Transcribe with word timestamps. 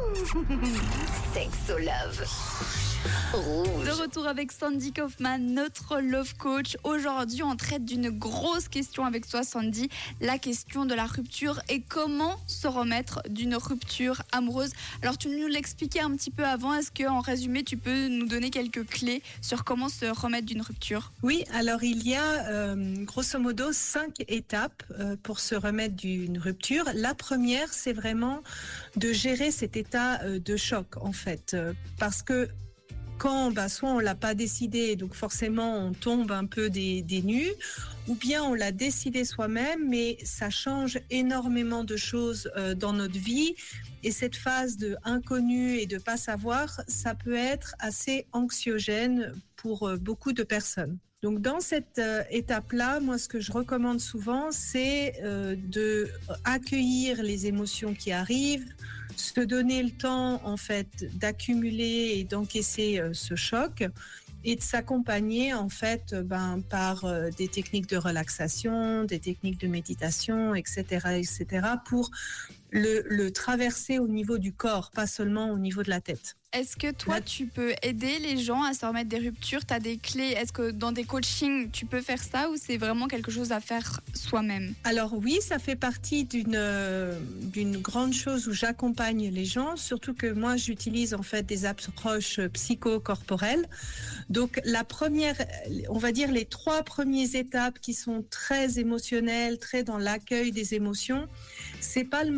Sexo 1.34 1.78
Love. 1.78 2.26
Rouge. 3.32 3.86
De 3.86 3.92
retour 3.92 4.26
avec 4.26 4.52
Sandy 4.52 4.92
Kaufman, 4.92 5.38
notre 5.38 6.00
love 6.00 6.34
coach. 6.36 6.76
Aujourd'hui, 6.84 7.42
on 7.42 7.56
traite 7.56 7.84
d'une 7.84 8.10
grosse 8.10 8.68
question 8.68 9.06
avec 9.06 9.26
toi, 9.26 9.42
Sandy. 9.42 9.88
La 10.20 10.38
question 10.38 10.84
de 10.84 10.94
la 10.94 11.06
rupture 11.06 11.60
et 11.68 11.80
comment 11.80 12.36
se 12.46 12.66
remettre 12.66 13.22
d'une 13.28 13.54
rupture 13.54 14.22
amoureuse. 14.32 14.72
Alors, 15.02 15.16
tu 15.16 15.28
nous 15.28 15.46
l'expliquais 15.46 16.00
un 16.00 16.14
petit 16.14 16.30
peu 16.30 16.44
avant. 16.44 16.74
Est-ce 16.74 16.90
que, 16.90 17.08
en 17.08 17.20
résumé, 17.20 17.62
tu 17.62 17.76
peux 17.76 18.08
nous 18.08 18.26
donner 18.26 18.50
quelques 18.50 18.86
clés 18.86 19.22
sur 19.40 19.64
comment 19.64 19.88
se 19.88 20.06
remettre 20.06 20.46
d'une 20.46 20.62
rupture? 20.62 21.12
Oui, 21.22 21.44
alors 21.54 21.82
il 21.82 22.06
y 22.06 22.14
a 22.14 22.48
euh, 22.48 23.04
grosso 23.04 23.38
modo 23.38 23.72
cinq 23.72 24.24
étapes 24.28 24.82
euh, 24.98 25.16
pour 25.22 25.40
se 25.40 25.54
remettre 25.54 25.94
d'une 25.94 26.36
rupture. 26.36 26.84
La 26.94 27.14
première, 27.14 27.72
c'est 27.72 27.94
vraiment 27.94 28.42
de 28.96 29.12
gérer 29.12 29.50
cet 29.50 29.76
état 29.90 30.22
euh, 30.22 30.38
de 30.38 30.56
choc, 30.56 30.96
en 31.00 31.12
fait, 31.12 31.54
euh, 31.54 31.72
parce 31.98 32.22
que 32.22 32.48
quand 33.18 33.50
bah, 33.50 33.68
soit 33.68 33.90
on 33.90 33.98
l'a 33.98 34.14
pas 34.14 34.34
décidé, 34.34 34.94
donc 34.94 35.14
forcément 35.14 35.78
on 35.78 35.92
tombe 35.92 36.30
un 36.30 36.46
peu 36.46 36.70
des, 36.70 37.02
des 37.02 37.22
nues, 37.22 37.52
ou 38.06 38.14
bien 38.14 38.44
on 38.44 38.54
l'a 38.54 38.70
décidé 38.70 39.24
soi-même, 39.24 39.88
mais 39.88 40.16
ça 40.24 40.48
change 40.48 41.00
énormément 41.10 41.82
de 41.82 41.96
choses 41.96 42.50
euh, 42.56 42.74
dans 42.74 42.92
notre 42.92 43.18
vie. 43.18 43.56
Et 44.04 44.12
cette 44.12 44.36
phase 44.36 44.76
de 44.76 44.96
inconnu 45.02 45.76
et 45.76 45.86
de 45.86 45.98
pas 45.98 46.16
savoir, 46.16 46.80
ça 46.86 47.14
peut 47.16 47.34
être 47.34 47.74
assez 47.80 48.26
anxiogène 48.32 49.34
pour 49.56 49.90
beaucoup 50.00 50.32
de 50.32 50.44
personnes. 50.44 50.96
Donc 51.20 51.42
dans 51.42 51.60
cette 51.60 52.00
étape-là, 52.30 53.00
moi 53.00 53.18
ce 53.18 53.28
que 53.28 53.40
je 53.40 53.52
recommande 53.52 54.00
souvent, 54.00 54.50
c'est 54.52 55.20
de 55.22 56.08
accueillir 56.44 57.22
les 57.22 57.46
émotions 57.46 57.92
qui 57.92 58.10
arrivent, 58.10 58.64
se 59.20 59.40
donner 59.40 59.82
le 59.82 59.90
temps 59.90 60.40
en 60.44 60.56
fait 60.56 61.06
d'accumuler 61.18 62.14
et 62.16 62.24
d'encaisser 62.24 62.98
euh, 62.98 63.10
ce 63.12 63.34
choc 63.34 63.84
et 64.42 64.56
de 64.56 64.62
s'accompagner 64.62 65.52
en 65.52 65.68
fait 65.68 66.14
ben, 66.14 66.62
par 66.68 67.04
euh, 67.04 67.28
des 67.36 67.48
techniques 67.48 67.88
de 67.88 67.98
relaxation, 67.98 69.04
des 69.04 69.18
techniques 69.18 69.60
de 69.60 69.68
méditation, 69.68 70.54
etc., 70.54 70.84
etc., 71.18 71.66
pour 71.84 72.10
le, 72.70 73.02
le 73.08 73.30
traverser 73.30 73.98
au 73.98 74.08
niveau 74.08 74.38
du 74.38 74.52
corps, 74.52 74.90
pas 74.90 75.06
seulement 75.06 75.50
au 75.50 75.58
niveau 75.58 75.82
de 75.82 75.90
la 75.90 76.00
tête. 76.00 76.36
Est-ce 76.52 76.76
que 76.76 76.90
toi, 76.90 77.20
tu 77.20 77.46
peux 77.46 77.74
aider 77.80 78.18
les 78.18 78.36
gens 78.36 78.64
à 78.64 78.74
se 78.74 78.84
remettre 78.84 79.08
des 79.08 79.18
ruptures? 79.18 79.64
Tu 79.64 79.72
as 79.72 79.78
des 79.78 79.98
clés? 79.98 80.34
Est-ce 80.36 80.52
que 80.52 80.72
dans 80.72 80.90
des 80.90 81.04
coachings, 81.04 81.70
tu 81.70 81.86
peux 81.86 82.00
faire 82.00 82.20
ça 82.20 82.50
ou 82.50 82.56
c'est 82.56 82.76
vraiment 82.76 83.06
quelque 83.06 83.30
chose 83.30 83.52
à 83.52 83.60
faire 83.60 84.00
soi-même? 84.14 84.74
Alors 84.82 85.14
oui, 85.14 85.38
ça 85.40 85.60
fait 85.60 85.76
partie 85.76 86.24
d'une 86.24 86.56
euh, 86.56 87.16
grande 87.54 88.12
chose 88.12 88.48
où 88.48 88.52
j'accompagne 88.52 89.30
les 89.30 89.44
gens, 89.44 89.76
surtout 89.76 90.12
que 90.12 90.26
moi 90.26 90.56
j'utilise 90.56 91.14
en 91.14 91.22
fait 91.22 91.44
des 91.44 91.66
approches 91.66 92.40
psychocorporelles. 92.52 93.68
Donc 94.28 94.60
la 94.64 94.82
première, 94.82 95.36
on 95.88 95.98
va 95.98 96.10
dire 96.10 96.32
les 96.32 96.46
trois 96.46 96.82
premières 96.82 97.32
étapes 97.32 97.78
qui 97.78 97.94
sont 97.94 98.24
très 98.28 98.80
émotionnelles, 98.80 99.60
très 99.60 99.84
dans 99.84 99.98
l'accueil 99.98 100.50
des 100.50 100.74
émotions, 100.74 101.28
c'est 101.78 102.02
pas 102.02 102.24
le 102.24 102.32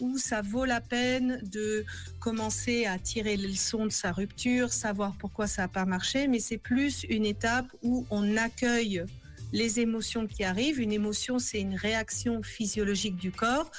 où 0.00 0.18
ça 0.18 0.42
vaut 0.42 0.64
la 0.64 0.80
peine 0.80 1.40
de 1.42 1.84
commencer 2.20 2.86
à 2.86 2.98
tirer 2.98 3.36
les 3.36 3.48
leçons 3.48 3.86
de 3.86 3.92
sa 3.92 4.12
rupture, 4.12 4.72
savoir 4.72 5.14
pourquoi 5.18 5.46
ça 5.46 5.62
n'a 5.62 5.68
pas 5.68 5.84
marché, 5.84 6.28
mais 6.28 6.40
c'est 6.40 6.58
plus 6.58 7.04
une 7.08 7.24
étape 7.24 7.66
où 7.82 8.06
on 8.10 8.36
accueille 8.36 9.04
les 9.52 9.80
émotions 9.80 10.26
qui 10.26 10.44
arrivent. 10.44 10.80
Une 10.80 10.92
émotion, 10.92 11.38
c'est 11.38 11.60
une 11.60 11.74
réaction 11.74 12.42
physiologique 12.42 13.16
du 13.16 13.30
corps. 13.30 13.70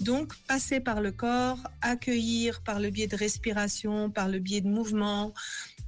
Donc, 0.00 0.34
passer 0.48 0.80
par 0.80 1.00
le 1.00 1.12
corps, 1.12 1.58
accueillir 1.80 2.62
par 2.62 2.80
le 2.80 2.90
biais 2.90 3.06
de 3.06 3.16
respiration, 3.16 4.10
par 4.10 4.28
le 4.28 4.40
biais 4.40 4.60
de 4.60 4.68
mouvement, 4.68 5.32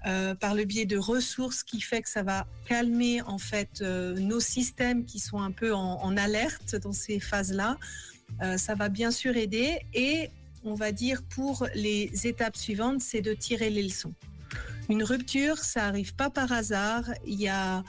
euh, 0.07 0.35
par 0.35 0.55
le 0.55 0.65
biais 0.65 0.85
de 0.85 0.99
ressources 0.99 1.63
qui 1.63 1.81
fait 1.81 2.03
que 2.03 2.11
ça 2.11 2.23
va 2.23 2.47
calmer 2.67 3.23
en 3.23 3.39
fait 3.39 3.81
euh, 3.81 4.15
nos 4.19 4.41
systèmes 4.41 5.07
qui 5.07 5.19
sont 5.19 5.41
un 5.41 5.51
peu 5.51 5.73
en, 5.75 6.17
alerte 6.17 6.77
dans 6.77 6.93
ces 6.93 7.21
phases-là. 7.21 7.79
Euh, 8.43 8.59
ça 8.59 8.75
va 8.75 8.91
bien 8.91 9.11
sûr 9.11 9.37
aider 9.37 9.79
et 9.95 10.31
on 10.63 10.75
va 10.75 10.93
dire 10.93 11.23
pour 11.23 11.67
les 11.75 12.11
étapes 12.27 12.57
suivantes, 12.57 13.01
c'est 13.01 13.23
de 13.23 13.33
tirer 13.33 13.71
les 13.71 13.83
leçons. 13.83 14.13
Une 14.91 15.03
rupture, 15.03 15.59
ça 15.59 15.87
arrive 15.87 16.15
pas 16.15 16.29
par 16.29 16.53
hasard. 16.53 17.05
Il 17.27 17.41
y 17.41 17.49
a 17.49 17.83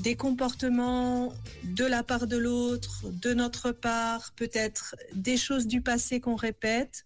des 0.00 0.16
comportements 0.16 1.32
de 1.64 1.84
la 1.84 2.02
part 2.02 2.26
de 2.26 2.36
l'autre, 2.36 3.02
de 3.10 3.34
notre 3.34 3.70
part, 3.72 4.32
peut-être 4.34 4.96
des 5.14 5.36
choses 5.36 5.66
du 5.66 5.80
passé 5.82 6.20
qu'on 6.20 6.36
répète. 6.36 7.04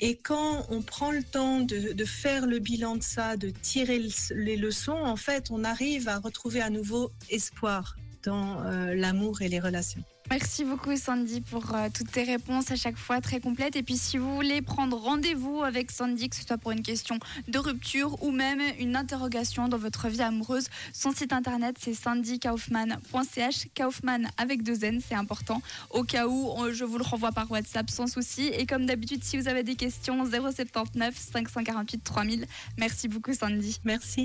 Et 0.00 0.16
quand 0.16 0.66
on 0.70 0.82
prend 0.82 1.10
le 1.12 1.22
temps 1.22 1.60
de, 1.60 2.04
faire 2.04 2.46
le 2.46 2.58
bilan 2.58 2.96
de 2.96 3.02
ça, 3.02 3.36
de 3.36 3.50
tirer 3.50 3.98
le- 3.98 4.34
les 4.34 4.56
leçons, 4.56 4.92
en 4.92 5.16
fait, 5.16 5.50
on 5.50 5.64
arrive 5.64 6.08
à 6.08 6.18
retrouver 6.18 6.60
à 6.60 6.70
nouveau 6.70 7.12
espoir 7.30 7.96
dans 8.24 8.62
euh, 8.62 8.94
l'amour 8.94 9.42
et 9.42 9.48
les 9.48 9.60
relations. 9.60 10.02
Merci 10.30 10.64
beaucoup 10.64 10.96
Sandy 10.96 11.42
pour 11.42 11.74
euh, 11.74 11.88
toutes 11.94 12.10
tes 12.10 12.22
réponses 12.22 12.70
à 12.70 12.76
chaque 12.76 12.96
fois 12.96 13.20
très 13.20 13.40
complètes. 13.40 13.76
Et 13.76 13.82
puis 13.82 13.98
si 13.98 14.16
vous 14.16 14.34
voulez 14.34 14.62
prendre 14.62 14.96
rendez-vous 14.96 15.62
avec 15.62 15.90
Sandy, 15.90 16.30
que 16.30 16.36
ce 16.36 16.44
soit 16.44 16.56
pour 16.56 16.72
une 16.72 16.82
question 16.82 17.18
de 17.46 17.58
rupture 17.58 18.20
ou 18.22 18.30
même 18.30 18.60
une 18.78 18.96
interrogation 18.96 19.68
dans 19.68 19.76
votre 19.76 20.08
vie 20.08 20.22
amoureuse, 20.22 20.68
son 20.94 21.12
site 21.12 21.34
internet 21.34 21.76
c'est 21.78 21.92
sandykaufman.ch. 21.92 23.66
Kaufman 23.76 24.28
avec 24.38 24.62
deux 24.62 24.84
N, 24.84 25.00
c'est 25.06 25.14
important. 25.14 25.60
Au 25.90 26.04
cas 26.04 26.26
où, 26.26 26.54
je 26.72 26.84
vous 26.84 26.96
le 26.98 27.04
renvoie 27.04 27.32
par 27.32 27.50
WhatsApp 27.50 27.90
sans 27.90 28.06
souci. 28.06 28.46
Et 28.46 28.64
comme 28.64 28.86
d'habitude, 28.86 29.22
si 29.22 29.36
vous 29.36 29.46
avez 29.46 29.62
des 29.62 29.76
questions, 29.76 30.24
079 30.24 31.14
548 31.16 32.02
3000. 32.02 32.46
Merci 32.78 33.08
beaucoup 33.08 33.34
Sandy. 33.34 33.78
Merci. 33.84 34.22